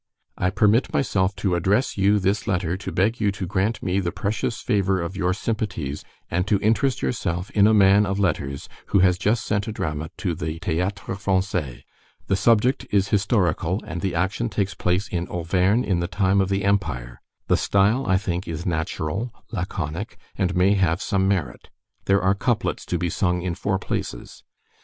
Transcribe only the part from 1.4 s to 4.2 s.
address you this letter to beg you to grant me the